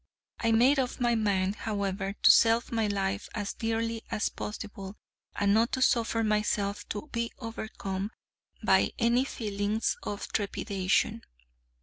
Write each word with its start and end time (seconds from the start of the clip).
I 0.39 0.51
made 0.51 0.79
up 0.79 0.99
my 0.99 1.13
mind, 1.13 1.57
however, 1.57 2.15
to 2.23 2.31
sell 2.31 2.63
my 2.71 2.87
life 2.87 3.29
as 3.35 3.53
dearly 3.53 4.01
as 4.09 4.29
possible, 4.29 4.95
and 5.35 5.53
not 5.53 5.71
to 5.73 5.81
suffer 5.83 6.23
myself 6.23 6.89
to 6.89 7.07
be 7.11 7.31
overcome 7.37 8.09
by 8.63 8.93
any 8.97 9.25
feelings 9.25 9.97
of 10.01 10.27
trepidation. 10.33 11.21